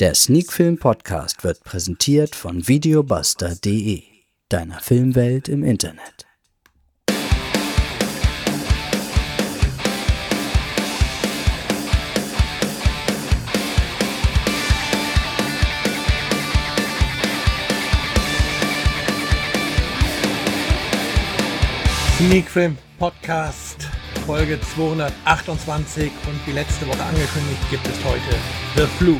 [0.00, 4.04] Der Sneakfilm Podcast wird präsentiert von videobuster.de,
[4.48, 6.24] deiner Filmwelt im Internet.
[22.18, 23.88] Sneakfilm Podcast
[24.28, 28.36] Folge 228 und wie letzte Woche angekündigt gibt es heute
[28.76, 29.18] The Flu.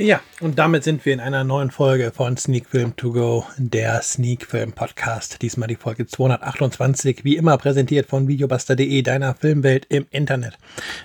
[0.00, 4.00] Ja, und damit sind wir in einer neuen Folge von Sneak Film To Go, der
[4.00, 5.42] Sneak Film Podcast.
[5.42, 10.56] Diesmal die Folge 228, wie immer präsentiert von videobuster.de, deiner Filmwelt im Internet.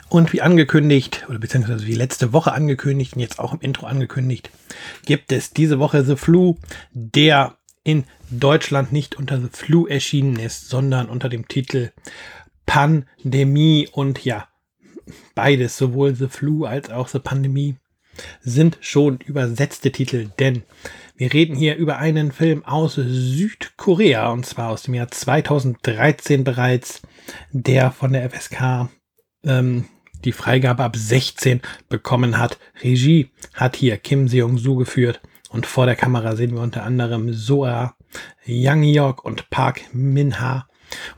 [0.07, 4.49] Und wie angekündigt, oder beziehungsweise wie letzte Woche angekündigt und jetzt auch im Intro angekündigt,
[5.05, 6.55] gibt es diese Woche The Flu,
[6.93, 11.91] der in Deutschland nicht unter The Flu erschienen ist, sondern unter dem Titel
[12.65, 14.47] Pandemie und ja,
[15.35, 17.75] beides, sowohl The Flu als auch The Pandemie
[18.41, 20.63] sind schon übersetzte Titel, denn
[21.17, 27.01] wir reden hier über einen Film aus Südkorea und zwar aus dem Jahr 2013 bereits,
[27.51, 28.89] der von der FSK
[29.45, 29.85] ähm,
[30.25, 32.57] die Freigabe ab 16 bekommen hat.
[32.83, 37.95] Regie hat hier Kim Seong-soo geführt und vor der Kamera sehen wir unter anderem Soa,
[38.45, 40.67] Yang Hyuk und Park Min-ha.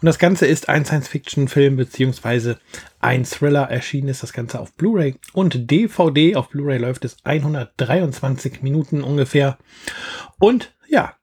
[0.01, 2.59] Und das Ganze ist ein Science-Fiction-Film beziehungsweise
[2.99, 3.69] ein Thriller.
[3.69, 6.35] Erschienen ist das Ganze auf Blu-ray und DVD.
[6.35, 9.57] Auf Blu-ray läuft es 123 Minuten ungefähr.
[10.39, 11.15] Und ja,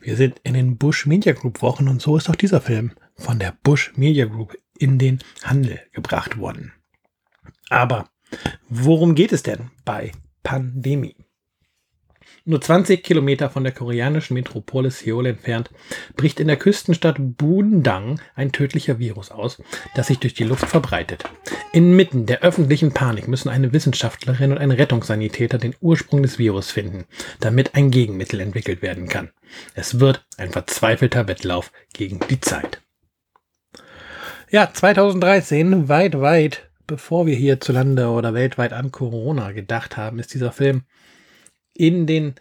[0.00, 3.38] wir sind in den Bush Media Group Wochen und so ist auch dieser Film von
[3.38, 6.72] der Bush Media Group in den Handel gebracht worden.
[7.68, 8.08] Aber
[8.68, 11.16] worum geht es denn bei Pandemie?
[12.48, 15.68] Nur 20 Kilometer von der koreanischen Metropolis Seoul entfernt
[16.16, 19.62] bricht in der Küstenstadt Bundang ein tödlicher Virus aus,
[19.94, 21.24] das sich durch die Luft verbreitet.
[21.74, 27.04] Inmitten der öffentlichen Panik müssen eine Wissenschaftlerin und ein Rettungssanitäter den Ursprung des Virus finden,
[27.40, 29.28] damit ein Gegenmittel entwickelt werden kann.
[29.74, 32.80] Es wird ein verzweifelter Wettlauf gegen die Zeit.
[34.48, 40.50] Ja, 2013, weit, weit bevor wir hierzulande oder weltweit an Corona gedacht haben, ist dieser
[40.50, 40.84] Film
[41.78, 42.34] in den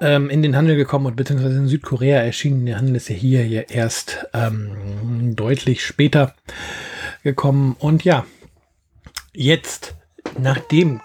[0.00, 2.66] ähm, in den Handel gekommen und beziehungsweise in Südkorea erschienen.
[2.66, 6.34] Der Handel ist ja hier, hier erst ähm, deutlich später
[7.22, 7.76] gekommen.
[7.78, 8.26] Und ja,
[9.32, 9.94] jetzt,
[10.38, 11.00] nachdem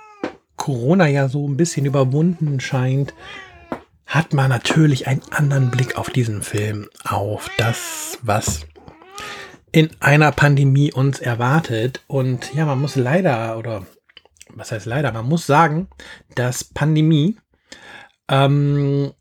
[0.58, 3.14] Corona ja so ein bisschen überwunden scheint,
[4.06, 8.68] hat man natürlich einen anderen Blick auf diesen Film, auf das, was
[9.72, 12.04] in einer Pandemie uns erwartet.
[12.08, 13.86] Und ja, man muss leider oder
[14.56, 15.88] was heißt leider, man muss sagen,
[16.36, 17.38] dass Pandemie
[18.28, 19.14] ähm,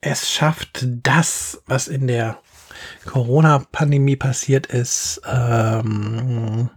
[0.00, 2.38] es schafft, das, was in der
[3.04, 6.70] Corona-Pandemie passiert ist, ähm,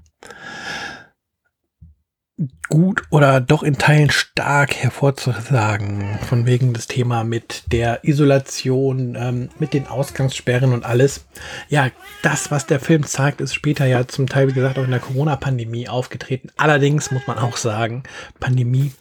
[2.69, 6.19] gut oder doch in Teilen stark hervorzusagen.
[6.27, 11.25] Von wegen das Thema mit der Isolation, ähm, mit den Ausgangssperren und alles.
[11.69, 11.89] Ja,
[12.23, 14.99] das, was der Film zeigt, ist später ja zum Teil, wie gesagt, auch in der
[14.99, 16.49] Corona-Pandemie aufgetreten.
[16.57, 18.03] Allerdings muss man auch sagen,
[18.39, 18.91] Pandemie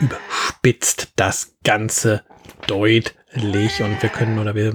[0.00, 2.22] überspitzt das Ganze
[2.66, 4.74] deutlich und wir können oder wir,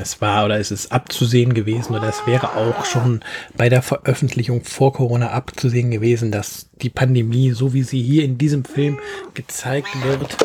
[0.00, 3.20] es war oder es ist abzusehen gewesen oder es wäre auch schon
[3.56, 8.36] bei der Veröffentlichung vor Corona abzusehen gewesen, dass die Pandemie, so wie sie hier in
[8.36, 8.98] diesem Film
[9.34, 10.36] gezeigt wird,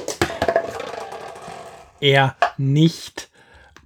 [1.99, 3.29] eher nicht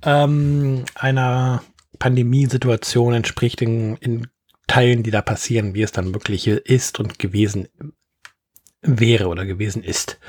[0.03, 1.63] ähm, einer
[1.99, 4.27] Pandemiesituation entspricht in, in
[4.67, 7.69] Teilen, die da passieren, wie es dann wirklich ist und gewesen
[8.81, 10.19] wäre oder gewesen ist.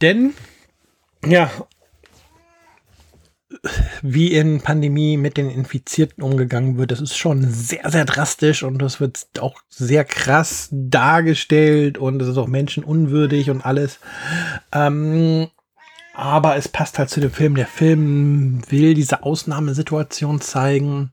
[0.00, 0.34] Denn
[1.26, 1.50] ja,
[4.02, 8.78] wie in Pandemie mit den Infizierten umgegangen wird, das ist schon sehr, sehr drastisch und
[8.78, 13.98] das wird auch sehr krass dargestellt und es ist auch menschenunwürdig und alles.
[14.72, 15.48] Ähm,
[16.14, 17.56] aber es passt halt zu dem Film.
[17.56, 21.10] Der Film will diese Ausnahmesituation zeigen.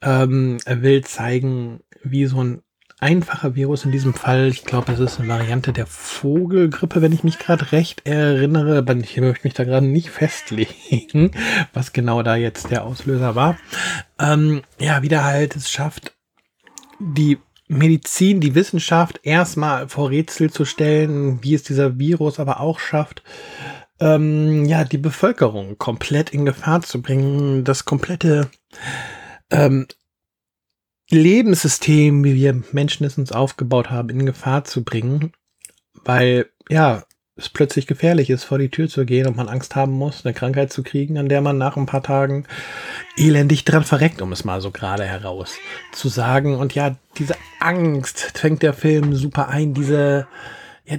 [0.00, 2.62] Ähm, er will zeigen, wie so ein
[3.02, 4.48] einfacher Virus in diesem Fall.
[4.48, 8.84] Ich glaube, es ist eine Variante der Vogelgrippe, wenn ich mich gerade recht erinnere.
[9.02, 11.32] Ich möchte mich da gerade nicht festlegen,
[11.72, 13.58] was genau da jetzt der Auslöser war.
[14.20, 16.14] Ähm, ja, wieder halt, es schafft
[17.00, 22.78] die Medizin, die Wissenschaft erstmal vor Rätsel zu stellen, wie es dieser Virus aber auch
[22.78, 23.22] schafft,
[23.98, 28.50] ähm, ja, die Bevölkerung komplett in Gefahr zu bringen, das komplette
[29.50, 29.86] ähm,
[31.12, 35.32] Lebenssystem, wie wir Menschen es uns aufgebaut haben, in Gefahr zu bringen.
[36.04, 37.04] Weil, ja,
[37.36, 40.34] es plötzlich gefährlich ist, vor die Tür zu gehen und man Angst haben muss, eine
[40.34, 42.46] Krankheit zu kriegen, an der man nach ein paar Tagen
[43.16, 45.56] elendig dran verreckt, um es mal so gerade heraus
[45.92, 46.56] zu sagen.
[46.56, 50.26] Und ja, diese Angst fängt der Film super ein, diese,
[50.84, 50.98] ja,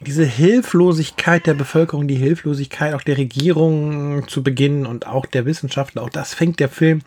[0.00, 6.02] diese Hilflosigkeit der Bevölkerung, die Hilflosigkeit auch der Regierung zu Beginn und auch der Wissenschaftler,
[6.02, 7.02] auch das fängt der Film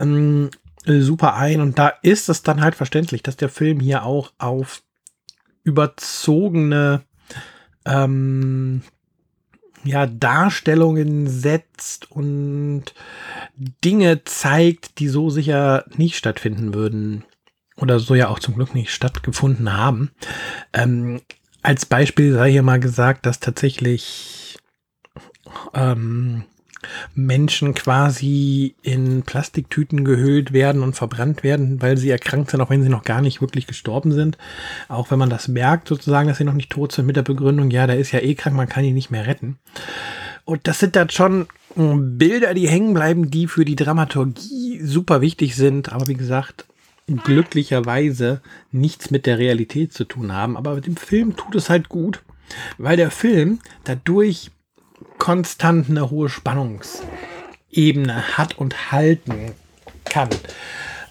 [0.00, 0.50] ähm,
[0.86, 1.60] super ein.
[1.60, 4.82] Und da ist es dann halt verständlich, dass der Film hier auch auf
[5.64, 7.02] überzogene
[7.84, 8.82] ähm,
[9.84, 12.84] ja, Darstellungen setzt und
[13.84, 17.24] Dinge zeigt, die so sicher nicht stattfinden würden
[17.76, 20.10] oder so ja auch zum Glück nicht stattgefunden haben.
[20.72, 21.20] Ähm,
[21.62, 24.56] als Beispiel sei hier mal gesagt, dass tatsächlich
[25.74, 26.44] ähm,
[27.14, 32.82] Menschen quasi in Plastiktüten gehüllt werden und verbrannt werden, weil sie erkrankt sind, auch wenn
[32.82, 34.38] sie noch gar nicht wirklich gestorben sind.
[34.88, 37.70] Auch wenn man das merkt, sozusagen, dass sie noch nicht tot sind, mit der Begründung,
[37.70, 39.58] ja, der ist ja eh krank, man kann ihn nicht mehr retten.
[40.44, 45.56] Und das sind dann schon Bilder, die hängen bleiben, die für die Dramaturgie super wichtig
[45.56, 45.92] sind.
[45.92, 46.66] Aber wie gesagt,
[47.06, 48.40] glücklicherweise
[48.72, 50.56] nichts mit der Realität zu tun haben.
[50.56, 52.22] Aber mit dem Film tut es halt gut,
[52.78, 54.50] weil der Film dadurch
[55.18, 59.52] konstant eine hohe Spannungsebene hat und halten
[60.04, 60.28] kann.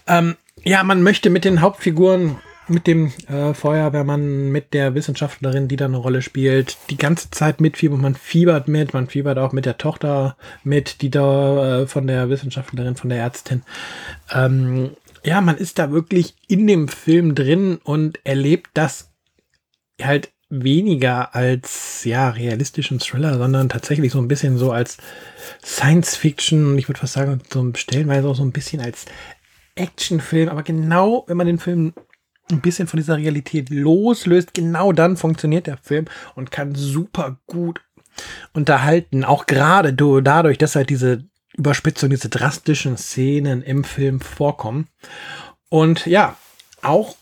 [0.07, 5.75] Ähm, ja, man möchte mit den Hauptfiguren, mit dem äh, Feuerwehrmann, mit der Wissenschaftlerin, die
[5.75, 8.01] da eine Rolle spielt, die ganze Zeit mitfiebern.
[8.01, 12.29] Man fiebert mit, man fiebert auch mit der Tochter mit, die da äh, von der
[12.29, 13.63] Wissenschaftlerin, von der Ärztin.
[14.33, 14.91] Ähm,
[15.23, 19.11] ja, man ist da wirklich in dem Film drin und erlebt das
[20.01, 24.97] halt weniger als ja realistischen Thriller, sondern tatsächlich so ein bisschen so als
[25.63, 29.05] Science Fiction und ich würde fast sagen so stellenweise auch so ein bisschen als
[29.75, 31.93] Actionfilm, aber genau wenn man den Film
[32.51, 36.05] ein bisschen von dieser Realität loslöst, genau dann funktioniert der Film
[36.35, 37.81] und kann super gut
[38.53, 41.25] unterhalten, auch gerade dadurch, dass halt diese
[41.57, 44.87] Überspitzung, diese drastischen Szenen im Film vorkommen.
[45.69, 46.37] Und ja,
[46.81, 47.15] auch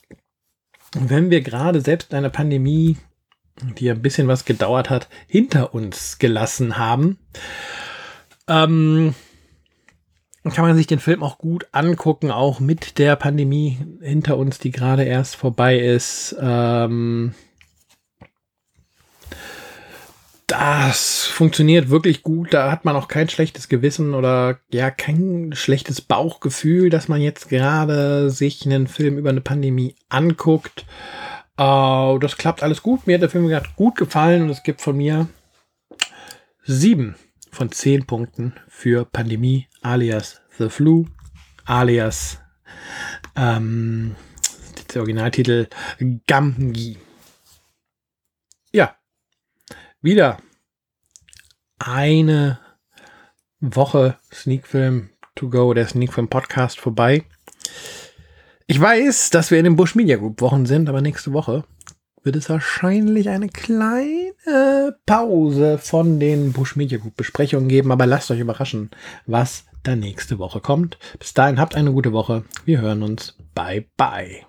[0.96, 2.98] wenn wir gerade selbst in einer Pandemie,
[3.78, 7.18] die ein bisschen was gedauert hat, hinter uns gelassen haben,
[8.48, 9.14] ähm,
[10.44, 14.72] kann man sich den Film auch gut angucken, auch mit der Pandemie hinter uns, die
[14.72, 16.36] gerade erst vorbei ist.
[16.40, 17.34] Ähm,
[20.48, 22.54] das funktioniert wirklich gut.
[22.54, 27.50] Da hat man auch kein schlechtes Gewissen oder ja, kein schlechtes Bauchgefühl, dass man jetzt
[27.50, 30.86] gerade sich einen Film über eine Pandemie anguckt.
[31.60, 33.06] Uh, das klappt alles gut.
[33.06, 35.28] Mir hat der Film gut gefallen und es gibt von mir
[36.64, 37.16] sieben
[37.52, 41.06] von zehn Punkten für Pandemie alias The Flu
[41.66, 42.40] alias
[43.36, 44.16] ähm,
[44.94, 45.68] der Originaltitel
[46.28, 46.98] Gamgi.
[48.72, 48.96] Ja,
[50.02, 50.38] wieder
[51.80, 52.60] eine
[53.60, 57.26] Woche Sneakfilm to go, der Sneakfilm Podcast vorbei.
[58.68, 61.64] Ich weiß, dass wir in den Bush Media Group Wochen sind, aber nächste Woche
[62.24, 68.32] wird es wahrscheinlich eine kleine Pause von den Bush Media Group Besprechungen geben, aber lasst
[68.32, 68.92] euch überraschen,
[69.26, 70.98] was da nächste Woche kommt.
[71.20, 72.46] Bis dahin habt eine gute Woche.
[72.64, 73.36] Wir hören uns.
[73.54, 74.46] Bye bye.